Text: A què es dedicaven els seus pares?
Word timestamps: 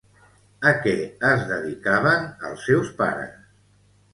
A 0.69 0.71
què 0.85 0.93
es 1.33 1.45
dedicaven 1.51 2.25
els 2.51 2.67
seus 2.71 2.91
pares? 3.03 3.37